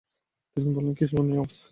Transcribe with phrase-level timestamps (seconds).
[0.57, 1.53] তিনি বললেন, কি জন্য এই আওয়াজ?